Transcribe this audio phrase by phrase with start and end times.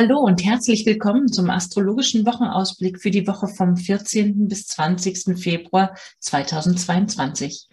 [0.00, 4.46] Hallo und herzlich willkommen zum astrologischen Wochenausblick für die Woche vom 14.
[4.46, 5.36] bis 20.
[5.36, 7.66] Februar 2022.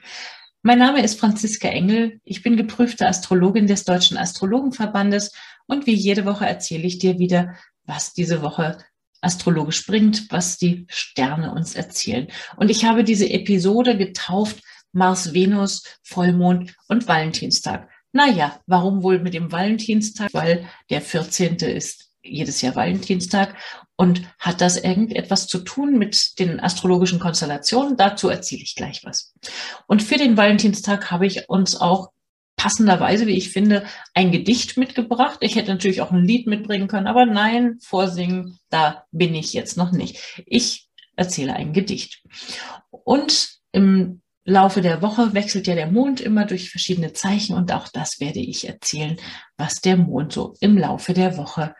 [0.63, 2.19] Mein Name ist Franziska Engel.
[2.23, 5.33] Ich bin geprüfte Astrologin des Deutschen Astrologenverbandes
[5.67, 7.53] und wie jede Woche erzähle ich dir wieder,
[7.83, 8.79] was diese Woche
[9.21, 12.27] astrologisch bringt, was die Sterne uns erzählen.
[12.57, 14.63] Und ich habe diese Episode getauft
[14.93, 17.87] Mars, Venus, Vollmond und Valentinstag.
[18.13, 20.33] Naja, warum wohl mit dem Valentinstag?
[20.33, 21.57] Weil der 14.
[21.57, 23.55] ist jedes Jahr Valentinstag.
[23.97, 27.95] Und hat das irgendetwas zu tun mit den astrologischen Konstellationen?
[27.95, 29.33] Dazu erzähle ich gleich was.
[29.87, 32.11] Und für den Valentinstag habe ich uns auch
[32.57, 35.37] passenderweise, wie ich finde, ein Gedicht mitgebracht.
[35.41, 39.77] Ich hätte natürlich auch ein Lied mitbringen können, aber nein, vorsingen, da bin ich jetzt
[39.77, 40.43] noch nicht.
[40.45, 42.23] Ich erzähle ein Gedicht.
[42.89, 47.87] Und im Laufe der Woche wechselt ja der Mond immer durch verschiedene Zeichen und auch
[47.87, 49.17] das werde ich erzählen,
[49.57, 51.73] was der Mond so im Laufe der Woche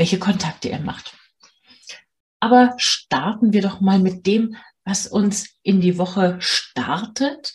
[0.00, 1.14] welche Kontakte er macht.
[2.40, 7.52] Aber starten wir doch mal mit dem, was uns in die Woche startet,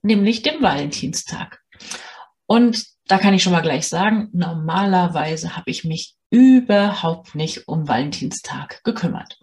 [0.00, 1.60] nämlich dem Valentinstag.
[2.46, 7.86] Und da kann ich schon mal gleich sagen, normalerweise habe ich mich überhaupt nicht um
[7.86, 9.38] Valentinstag gekümmert.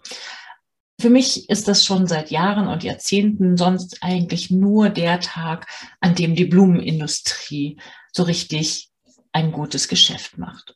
[1.00, 5.68] Für mich ist das schon seit Jahren und Jahrzehnten sonst eigentlich nur der Tag,
[6.00, 7.80] an dem die Blumenindustrie
[8.12, 8.90] so richtig
[9.30, 10.74] ein gutes Geschäft macht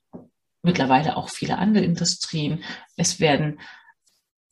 [0.65, 2.65] mittlerweile auch viele andere Industrien.
[2.97, 3.61] Es werden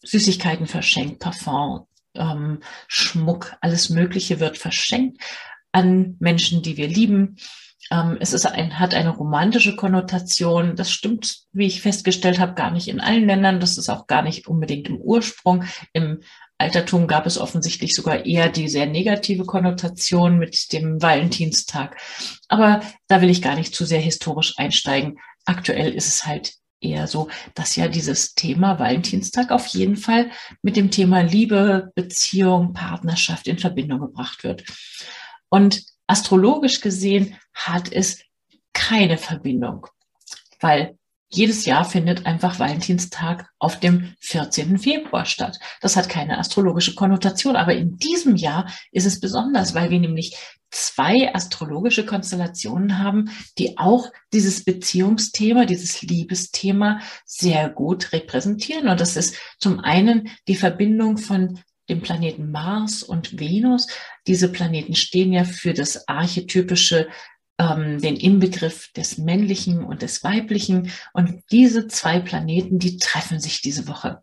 [0.03, 5.23] Süßigkeiten verschenkt, Parfum, ähm, Schmuck, alles Mögliche wird verschenkt
[5.73, 7.37] an Menschen, die wir lieben.
[7.91, 10.77] Ähm, es ist ein, hat eine romantische Konnotation.
[10.77, 13.61] Das stimmt, wie ich festgestellt habe, gar nicht in allen Ländern.
[13.61, 15.65] Das ist auch gar nicht unbedingt im Ursprung.
[15.93, 16.21] Im
[16.59, 21.97] Altertum gab es offensichtlich sogar eher die sehr negative Konnotation mit dem Valentinstag.
[22.49, 27.07] Aber da will ich gar nicht zu sehr historisch einsteigen aktuell ist es halt eher
[27.07, 30.31] so, dass ja dieses Thema Valentinstag auf jeden Fall
[30.63, 34.65] mit dem Thema Liebe, Beziehung, Partnerschaft in Verbindung gebracht wird.
[35.49, 38.23] Und astrologisch gesehen hat es
[38.73, 39.87] keine Verbindung,
[40.61, 40.99] weil
[41.35, 44.79] jedes Jahr findet einfach Valentinstag auf dem 14.
[44.79, 45.59] Februar statt.
[45.81, 50.37] Das hat keine astrologische Konnotation, aber in diesem Jahr ist es besonders, weil wir nämlich
[50.71, 58.89] zwei astrologische Konstellationen haben, die auch dieses Beziehungsthema, dieses Liebesthema sehr gut repräsentieren.
[58.89, 63.87] Und das ist zum einen die Verbindung von dem Planeten Mars und Venus.
[64.27, 67.09] Diese Planeten stehen ja für das archetypische
[67.59, 70.91] ähm, den Inbegriff des Männlichen und des Weiblichen.
[71.13, 74.23] Und diese zwei Planeten, die treffen sich diese Woche.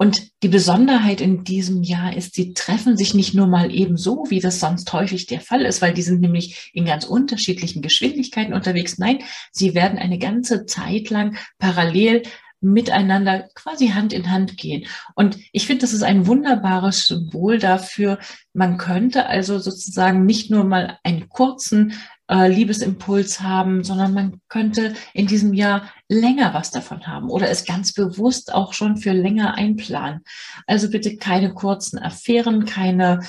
[0.00, 4.26] Und die Besonderheit in diesem Jahr ist, sie treffen sich nicht nur mal eben so,
[4.28, 8.54] wie das sonst häufig der Fall ist, weil die sind nämlich in ganz unterschiedlichen Geschwindigkeiten
[8.54, 8.98] unterwegs.
[8.98, 9.18] Nein,
[9.50, 12.22] sie werden eine ganze Zeit lang parallel
[12.60, 14.86] miteinander quasi Hand in Hand gehen.
[15.14, 18.18] Und ich finde, das ist ein wunderbares Symbol dafür.
[18.52, 21.94] Man könnte also sozusagen nicht nur mal einen kurzen
[22.28, 27.64] äh, Liebesimpuls haben, sondern man könnte in diesem Jahr länger was davon haben oder es
[27.64, 30.20] ganz bewusst auch schon für länger einplanen.
[30.66, 33.20] Also bitte keine kurzen Affären, keine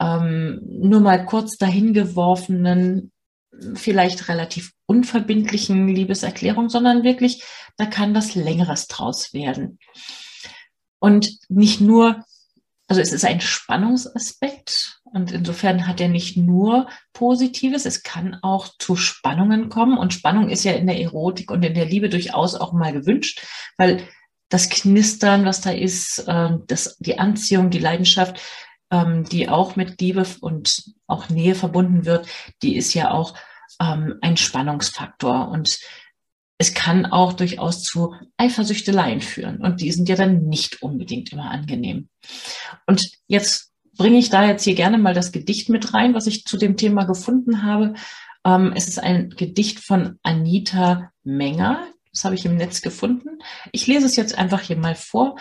[0.00, 3.12] ähm, nur mal kurz dahingeworfenen,
[3.74, 7.42] vielleicht relativ unverbindlichen Liebeserklärungen, sondern wirklich,
[7.78, 9.78] da kann was Längeres draus werden.
[10.98, 12.24] Und nicht nur
[12.88, 18.68] also es ist ein Spannungsaspekt und insofern hat er nicht nur Positives, es kann auch
[18.78, 22.54] zu Spannungen kommen und Spannung ist ja in der Erotik und in der Liebe durchaus
[22.54, 23.44] auch mal gewünscht,
[23.76, 24.02] weil
[24.48, 28.40] das Knistern, was da ist, ähm, das, die Anziehung, die Leidenschaft,
[28.90, 32.26] ähm, die auch mit Liebe und auch Nähe verbunden wird,
[32.62, 33.34] die ist ja auch
[33.82, 35.78] ähm, ein Spannungsfaktor und
[36.58, 39.58] es kann auch durchaus zu Eifersüchteleien führen.
[39.58, 42.08] Und die sind ja dann nicht unbedingt immer angenehm.
[42.86, 46.44] Und jetzt bringe ich da jetzt hier gerne mal das Gedicht mit rein, was ich
[46.44, 47.94] zu dem Thema gefunden habe.
[48.44, 51.86] Ähm, es ist ein Gedicht von Anita Menger.
[52.12, 53.38] Das habe ich im Netz gefunden.
[53.70, 55.38] Ich lese es jetzt einfach hier mal vor.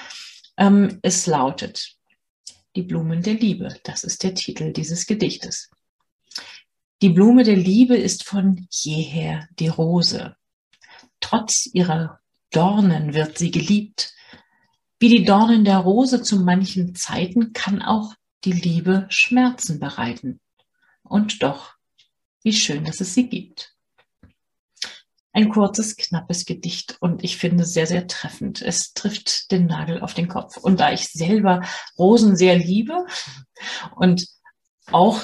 [0.55, 1.95] Ähm, es lautet,
[2.75, 3.75] Die Blumen der Liebe.
[3.83, 5.71] Das ist der Titel dieses Gedichtes.
[7.01, 10.35] Die Blume der Liebe ist von jeher die Rose.
[11.29, 12.21] Trotz ihrer
[12.51, 14.13] Dornen wird sie geliebt.
[14.97, 18.13] Wie die Dornen der Rose zu manchen Zeiten kann auch
[18.45, 20.39] die Liebe Schmerzen bereiten.
[21.03, 21.73] Und doch,
[22.43, 23.75] wie schön, dass es sie gibt.
[25.33, 28.61] Ein kurzes, knappes Gedicht und ich finde sehr, sehr treffend.
[28.61, 30.55] Es trifft den Nagel auf den Kopf.
[30.55, 31.61] Und da ich selber
[31.99, 33.05] Rosen sehr liebe
[33.97, 34.29] und
[34.93, 35.19] auch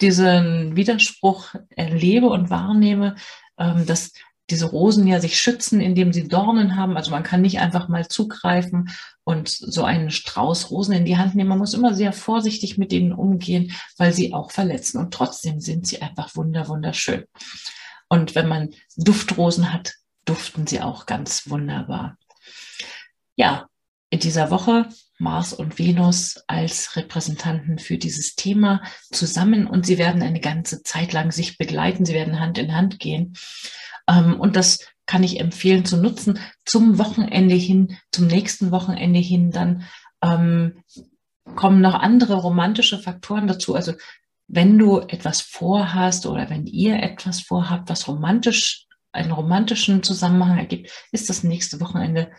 [0.00, 3.14] diesen Widerspruch erlebe und wahrnehme,
[3.56, 4.10] ähm, dass
[4.50, 6.96] diese Rosen ja sich schützen, indem sie Dornen haben.
[6.96, 8.90] Also man kann nicht einfach mal zugreifen
[9.24, 11.48] und so einen Strauß Rosen in die Hand nehmen.
[11.48, 14.98] Man muss immer sehr vorsichtig mit denen umgehen, weil sie auch verletzen.
[14.98, 17.24] Und trotzdem sind sie einfach wunder, wunderschön.
[18.08, 19.94] Und wenn man Duftrosen hat,
[20.26, 22.18] duften sie auch ganz wunderbar.
[23.36, 23.68] Ja,
[24.10, 24.88] in dieser Woche
[25.18, 31.12] Mars und Venus als Repräsentanten für dieses Thema zusammen und sie werden eine ganze Zeit
[31.12, 33.34] lang sich begleiten, sie werden Hand in Hand gehen.
[34.08, 39.50] Ähm, und das kann ich empfehlen zu nutzen zum Wochenende hin, zum nächsten Wochenende hin.
[39.50, 39.84] Dann
[40.22, 40.82] ähm,
[41.56, 43.74] kommen noch andere romantische Faktoren dazu.
[43.74, 43.92] Also
[44.46, 50.90] wenn du etwas vorhast oder wenn ihr etwas vorhabt, was romantisch, einen romantischen Zusammenhang ergibt,
[51.12, 52.32] ist das nächste Wochenende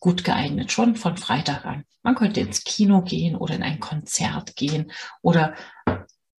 [0.00, 1.84] gut geeignet, schon von Freitag an.
[2.02, 4.92] Man könnte ins Kino gehen oder in ein Konzert gehen
[5.22, 5.54] oder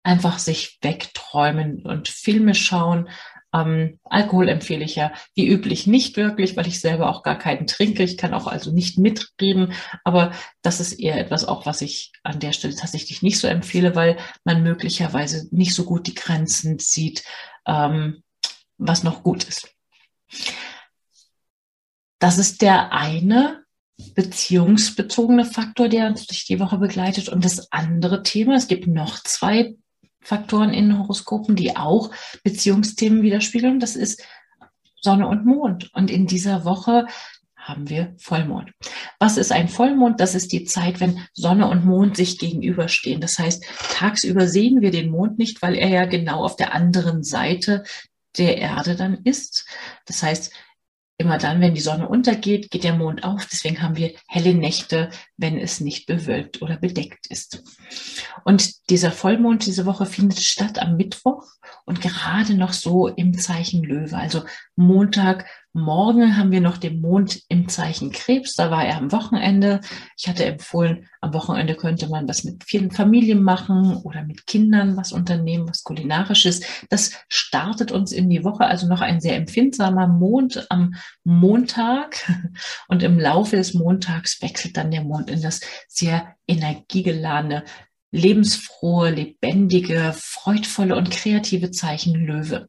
[0.03, 3.09] einfach sich wegträumen und Filme schauen.
[3.53, 7.67] Ähm, Alkohol empfehle ich ja wie üblich nicht wirklich, weil ich selber auch gar keinen
[7.67, 8.03] trinke.
[8.03, 10.31] Ich kann auch also nicht mitreden, aber
[10.61, 14.17] das ist eher etwas auch, was ich an der Stelle tatsächlich nicht so empfehle, weil
[14.43, 17.23] man möglicherweise nicht so gut die Grenzen sieht,
[17.65, 18.23] ähm,
[18.77, 19.69] was noch gut ist.
[22.19, 23.63] Das ist der eine
[24.15, 27.29] beziehungsbezogene Faktor, der uns durch die Woche begleitet.
[27.29, 29.75] Und das andere Thema, es gibt noch zwei
[30.21, 32.11] Faktoren in Horoskopen, die auch
[32.43, 33.79] Beziehungsthemen widerspiegeln.
[33.79, 34.23] Das ist
[35.01, 35.93] Sonne und Mond.
[35.93, 37.07] Und in dieser Woche
[37.55, 38.71] haben wir Vollmond.
[39.19, 40.19] Was ist ein Vollmond?
[40.19, 43.21] Das ist die Zeit, wenn Sonne und Mond sich gegenüberstehen.
[43.21, 43.63] Das heißt,
[43.93, 47.83] tagsüber sehen wir den Mond nicht, weil er ja genau auf der anderen Seite
[48.37, 49.67] der Erde dann ist.
[50.05, 50.51] Das heißt,
[51.21, 53.45] Immer dann, wenn die Sonne untergeht, geht der Mond auf.
[53.45, 57.61] Deswegen haben wir helle Nächte, wenn es nicht bewölkt oder bedeckt ist.
[58.43, 61.45] Und dieser Vollmond diese Woche findet statt am Mittwoch
[61.85, 64.17] und gerade noch so im Zeichen Löwe.
[64.17, 64.45] Also
[64.75, 68.55] Montag Morgen haben wir noch den Mond im Zeichen Krebs.
[68.55, 69.79] Da war er am Wochenende.
[70.17, 74.97] Ich hatte empfohlen, am Wochenende könnte man was mit vielen Familien machen oder mit Kindern
[74.97, 76.59] was unternehmen, was kulinarisches.
[76.89, 78.65] Das startet uns in die Woche.
[78.65, 82.29] Also noch ein sehr empfindsamer Mond am Montag.
[82.89, 87.63] Und im Laufe des Montags wechselt dann der Mond in das sehr energiegeladene
[88.11, 92.67] lebensfrohe, lebendige, freudvolle und kreative Zeichen Löwe.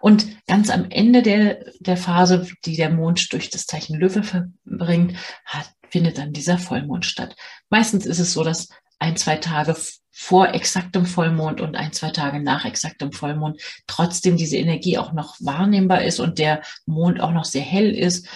[0.00, 5.16] Und ganz am Ende der, der Phase, die der Mond durch das Zeichen Löwe verbringt,
[5.44, 7.36] hat, findet dann dieser Vollmond statt.
[7.70, 8.68] Meistens ist es so, dass
[8.98, 9.76] ein, zwei Tage
[10.10, 15.36] vor exaktem Vollmond und ein, zwei Tage nach exaktem Vollmond trotzdem diese Energie auch noch
[15.40, 18.26] wahrnehmbar ist und der Mond auch noch sehr hell ist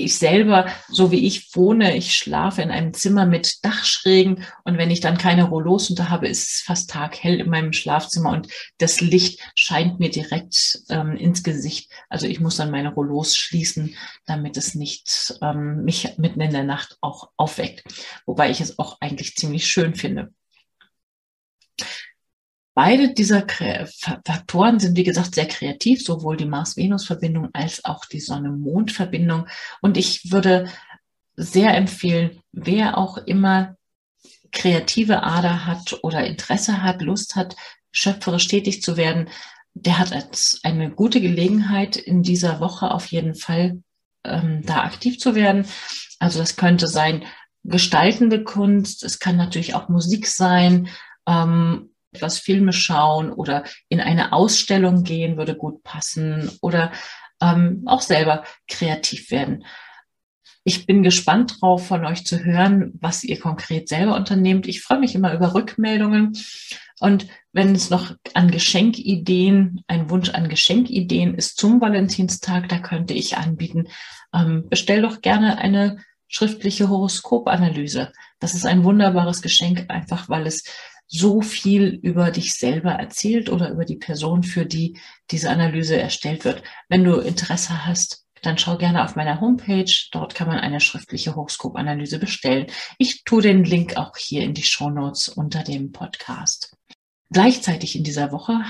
[0.00, 4.90] ich selber, so wie ich wohne, ich schlafe in einem Zimmer mit Dachschrägen und wenn
[4.90, 8.48] ich dann keine Rollos unter habe, ist es fast taghell in meinem Schlafzimmer und
[8.78, 11.90] das Licht scheint mir direkt ähm, ins Gesicht.
[12.08, 13.94] Also ich muss dann meine Rollos schließen,
[14.26, 17.84] damit es nicht ähm, mich mitten in der Nacht auch aufweckt.
[18.26, 20.32] Wobei ich es auch eigentlich ziemlich schön finde.
[22.74, 23.46] Beide dieser
[24.24, 29.46] Faktoren sind, wie gesagt, sehr kreativ, sowohl die Mars-Venus-Verbindung als auch die Sonne-Mond-Verbindung.
[29.80, 30.68] Und ich würde
[31.36, 33.76] sehr empfehlen, wer auch immer
[34.50, 37.54] kreative Ader hat oder Interesse hat, Lust hat,
[37.92, 39.28] schöpferisch tätig zu werden,
[39.74, 40.12] der hat
[40.62, 43.82] eine gute Gelegenheit, in dieser Woche auf jeden Fall
[44.24, 45.66] ähm, da aktiv zu werden.
[46.18, 47.24] Also das könnte sein
[47.64, 50.88] gestaltende Kunst, es kann natürlich auch Musik sein
[51.26, 56.92] ähm, etwas Filme schauen oder in eine Ausstellung gehen würde gut passen oder
[57.42, 59.64] ähm, auch selber kreativ werden.
[60.66, 64.66] Ich bin gespannt drauf, von euch zu hören, was ihr konkret selber unternehmt.
[64.66, 66.38] Ich freue mich immer über Rückmeldungen.
[67.00, 73.12] Und wenn es noch an Geschenkideen, ein Wunsch an Geschenkideen ist zum Valentinstag, da könnte
[73.12, 73.88] ich anbieten,
[74.32, 78.12] ähm, bestell doch gerne eine schriftliche Horoskopanalyse.
[78.40, 80.64] Das ist ein wunderbares Geschenk, einfach weil es
[81.06, 84.98] so viel über dich selber erzählt oder über die Person, für die
[85.30, 86.62] diese Analyse erstellt wird.
[86.88, 89.90] Wenn du Interesse hast, dann schau gerne auf meiner Homepage.
[90.12, 92.66] Dort kann man eine schriftliche Horoskopanalyse bestellen.
[92.98, 96.76] Ich tue den Link auch hier in die Show Notes unter dem Podcast.
[97.30, 98.60] Gleichzeitig in dieser Woche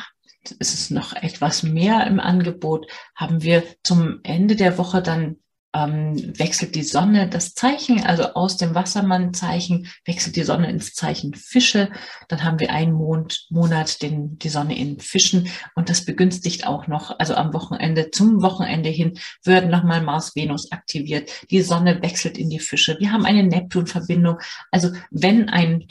[0.59, 5.37] ist es noch etwas mehr im Angebot, haben wir zum Ende der Woche dann
[5.75, 11.35] ähm, wechselt die Sonne das Zeichen, also aus dem Wassermann-Zeichen wechselt die Sonne ins Zeichen
[11.35, 11.91] Fische.
[12.29, 16.87] Dann haben wir einen Mond, Monat den, die Sonne in Fischen und das begünstigt auch
[16.87, 21.31] noch, also am Wochenende, zum Wochenende hin wird nochmal Mars-Venus aktiviert.
[21.51, 22.97] Die Sonne wechselt in die Fische.
[23.01, 24.39] Wir haben eine Neptun-Verbindung.
[24.71, 25.87] Also wenn ein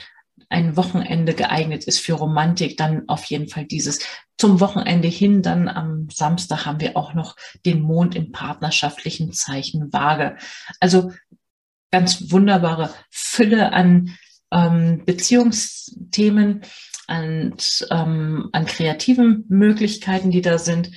[0.53, 3.99] ein Wochenende geeignet ist für Romantik, dann auf jeden Fall dieses.
[4.37, 9.91] Zum Wochenende hin, dann am Samstag haben wir auch noch den Mond im partnerschaftlichen Zeichen
[9.91, 10.37] Waage.
[10.79, 11.11] Also
[11.91, 14.15] ganz wunderbare Fülle an
[14.51, 16.61] ähm, Beziehungsthemen,
[17.07, 17.55] an,
[17.89, 20.91] ähm, an kreativen Möglichkeiten, die da sind.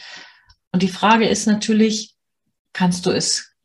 [0.73, 2.15] Und die Frage ist natürlich,
[2.73, 3.56] kannst du es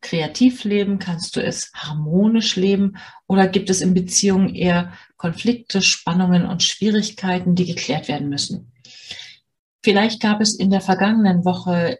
[0.00, 0.98] kreativ leben?
[0.98, 2.96] Kannst du es harmonisch leben?
[3.26, 8.72] Oder gibt es in Beziehungen eher Konflikte, Spannungen und Schwierigkeiten, die geklärt werden müssen?
[9.82, 11.98] Vielleicht gab es in der vergangenen Woche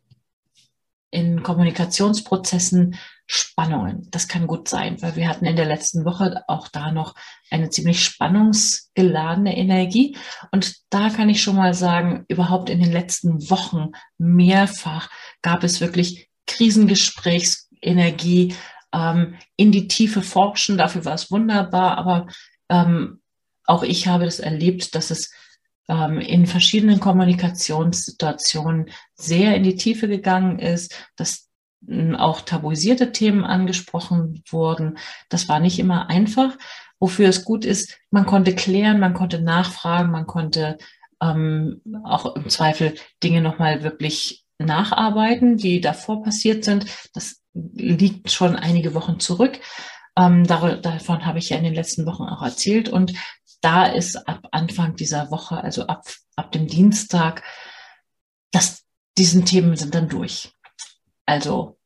[1.10, 2.96] in Kommunikationsprozessen
[3.30, 4.08] Spannungen.
[4.10, 7.14] Das kann gut sein, weil wir hatten in der letzten Woche auch da noch
[7.50, 10.16] eine ziemlich spannungsgeladene Energie.
[10.50, 15.10] Und da kann ich schon mal sagen, überhaupt in den letzten Wochen mehrfach
[15.42, 18.54] gab es wirklich Krisengesprächs, Energie
[18.92, 20.78] ähm, in die Tiefe forschen.
[20.78, 21.98] Dafür war es wunderbar.
[21.98, 22.26] Aber
[22.68, 23.20] ähm,
[23.64, 25.32] auch ich habe das erlebt, dass es
[25.88, 31.48] ähm, in verschiedenen Kommunikationssituationen sehr in die Tiefe gegangen ist, dass
[31.86, 34.98] ähm, auch tabuisierte Themen angesprochen wurden.
[35.28, 36.56] Das war nicht immer einfach.
[37.00, 40.78] Wofür es gut ist, man konnte klären, man konnte nachfragen, man konnte
[41.22, 46.86] ähm, auch im Zweifel Dinge nochmal wirklich nacharbeiten, die davor passiert sind.
[47.14, 47.40] Das
[47.74, 49.60] liegt schon einige Wochen zurück.
[50.16, 52.88] Ähm, davon habe ich ja in den letzten Wochen auch erzählt.
[52.88, 53.14] Und
[53.60, 56.04] da ist ab Anfang dieser Woche, also ab,
[56.36, 57.42] ab dem Dienstag,
[58.50, 58.84] dass
[59.16, 60.52] diesen Themen sind dann durch.
[61.26, 61.78] Also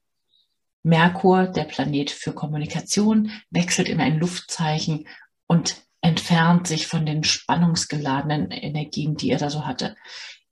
[0.82, 5.06] Merkur, der Planet für Kommunikation, wechselt in ein Luftzeichen
[5.46, 9.96] und entfernt sich von den spannungsgeladenen Energien, die er da so hatte.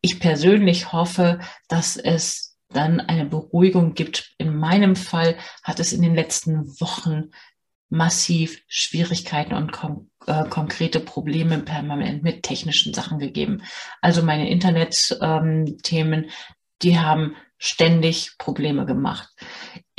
[0.00, 4.35] Ich persönlich hoffe, dass es dann eine Beruhigung gibt.
[4.39, 7.31] In meinem Fall hat es in den letzten Wochen
[7.89, 13.62] massiv Schwierigkeiten und kon äh, konkrete Probleme permanent mit technischen Sachen gegeben.
[14.00, 16.31] Also meine Internet-Themen, ähm,
[16.83, 19.29] die haben ständig Probleme gemacht.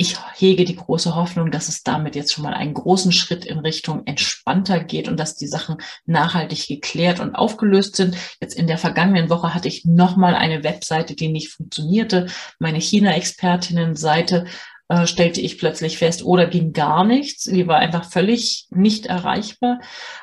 [0.02, 3.60] Ich hege die große Hoffnung, dass es damit jetzt schon mal einen großen Schritt in
[3.60, 8.16] Richtung entspannter geht und dass die Sachen nachhaltig geklärt und aufgelöst sind.
[8.40, 12.26] Jetzt in der vergangenen Woche hatte ich nochmal eine Webseite, die nicht funktionierte.
[12.58, 14.46] Meine China-Expertinnen-Seite
[14.88, 17.44] äh, stellte ich plötzlich fest, oder ging gar nichts.
[17.44, 19.78] Die war einfach völlig nicht erreichbar.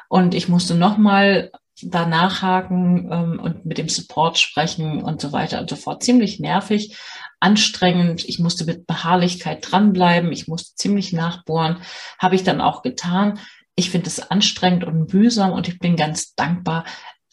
[0.10, 1.54] Und ich musste nochmal
[1.88, 6.04] da nachhaken ähm, und mit dem Support sprechen und so weiter und so fort.
[6.04, 6.98] Ziemlich nervig
[7.40, 8.28] anstrengend.
[8.28, 10.32] Ich musste mit Beharrlichkeit dranbleiben.
[10.32, 11.82] Ich musste ziemlich nachbohren.
[12.18, 13.40] Habe ich dann auch getan.
[13.76, 16.86] Ich finde es anstrengend und mühsam und ich bin ganz dankbar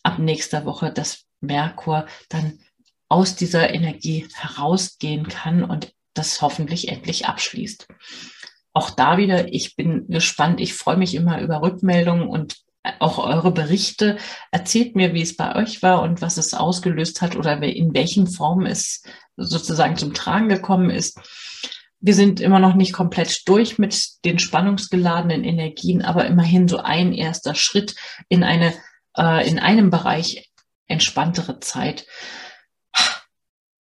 [0.02, 2.60] ab nächster Woche, dass Merkur dann
[3.08, 7.88] aus dieser Energie herausgehen kann und das hoffentlich endlich abschließt.
[8.72, 10.60] Auch da wieder, ich bin gespannt.
[10.60, 12.56] Ich freue mich immer über Rückmeldungen und
[12.99, 14.16] auch eure Berichte.
[14.50, 18.26] Erzählt mir, wie es bei euch war und was es ausgelöst hat oder in welchen
[18.26, 19.02] Formen es
[19.37, 21.21] sozusagen zum Tragen gekommen ist.
[22.00, 27.12] Wir sind immer noch nicht komplett durch mit den spannungsgeladenen Energien, aber immerhin so ein
[27.12, 27.95] erster Schritt
[28.28, 28.75] in eine,
[29.16, 30.50] äh, in einem Bereich
[30.87, 32.07] entspanntere Zeit.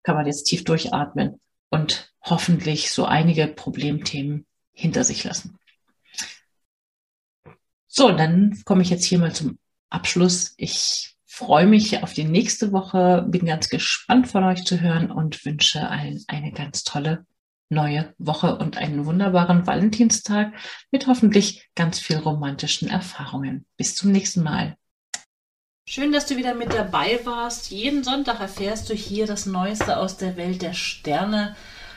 [0.02, 5.58] Kann man jetzt tief durchatmen und hoffentlich so einige Problemthemen hinter sich lassen.
[7.98, 10.52] So, dann komme ich jetzt hier mal zum Abschluss.
[10.58, 15.42] Ich freue mich auf die nächste Woche, bin ganz gespannt von euch zu hören und
[15.46, 17.24] wünsche allen eine ganz tolle
[17.70, 20.52] neue Woche und einen wunderbaren Valentinstag
[20.90, 23.64] mit hoffentlich ganz viel romantischen Erfahrungen.
[23.78, 24.76] Bis zum nächsten Mal.
[25.88, 27.70] Schön, dass du wieder mit dabei warst.
[27.70, 31.56] Jeden Sonntag erfährst du hier das Neueste aus der Welt der Sterne.